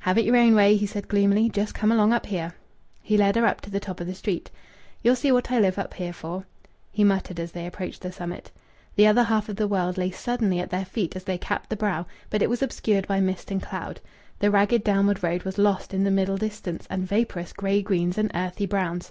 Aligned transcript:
"Have 0.00 0.18
it 0.18 0.26
your 0.26 0.36
own 0.36 0.54
way!" 0.54 0.76
he 0.76 0.84
said 0.84 1.08
gloomily. 1.08 1.48
"Just 1.48 1.72
come 1.74 1.90
along 1.90 2.12
up 2.12 2.26
here." 2.26 2.52
He 3.00 3.16
led 3.16 3.36
her 3.36 3.46
up 3.46 3.62
to 3.62 3.70
the 3.70 3.80
top 3.80 3.98
of 3.98 4.06
the 4.06 4.14
street. 4.14 4.50
"Ye'll 5.02 5.16
see 5.16 5.32
what 5.32 5.50
I 5.50 5.58
live 5.58 5.78
up 5.78 5.94
here 5.94 6.12
for," 6.12 6.44
he 6.92 7.02
muttered 7.02 7.40
as 7.40 7.52
they 7.52 7.64
approached 7.66 8.02
the 8.02 8.12
summit. 8.12 8.50
The 8.96 9.06
other 9.06 9.22
half 9.22 9.48
of 9.48 9.56
the 9.56 9.66
world 9.66 9.96
lay 9.96 10.10
suddenly 10.10 10.58
at 10.60 10.68
their 10.68 10.84
feet 10.84 11.16
as 11.16 11.24
they 11.24 11.38
capped 11.38 11.70
the 11.70 11.76
brow, 11.76 12.04
but 12.28 12.42
it 12.42 12.50
was 12.50 12.60
obscured 12.60 13.08
by 13.08 13.20
mist 13.20 13.50
and 13.50 13.62
cloud. 13.62 14.02
The 14.40 14.50
ragged 14.50 14.84
downward 14.84 15.22
road 15.22 15.44
was 15.44 15.56
lost 15.56 15.94
in 15.94 16.04
the 16.04 16.10
middle 16.10 16.36
distance 16.36 16.86
amid 16.90 17.08
vaporous 17.08 17.54
grey 17.54 17.80
greens 17.80 18.18
and 18.18 18.30
earthy 18.34 18.66
browns. 18.66 19.10